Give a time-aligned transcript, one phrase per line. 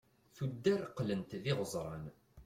[0.35, 2.05] tuddar qlent d iɣeẓran